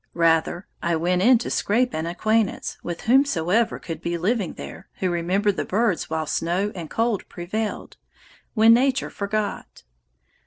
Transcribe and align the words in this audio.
Rather 0.15 0.65
I 0.81 0.95
went 0.95 1.21
in 1.21 1.37
to 1.37 1.51
scrape 1.51 1.93
an 1.93 2.07
acquaintance 2.07 2.79
with 2.81 3.01
whomsoever 3.01 3.77
could 3.77 4.01
be 4.01 4.17
living 4.17 4.53
there 4.53 4.89
who 4.95 5.11
remembered 5.11 5.57
the 5.57 5.63
birds 5.63 6.09
while 6.09 6.25
snow 6.25 6.71
and 6.73 6.89
cold 6.89 7.29
prevailed, 7.29 7.97
when 8.55 8.73
Nature 8.73 9.11
forgot. 9.11 9.83